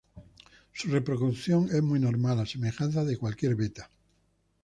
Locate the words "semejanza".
2.47-3.05